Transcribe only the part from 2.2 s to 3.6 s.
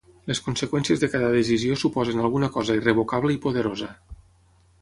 alguna cosa irrevocable i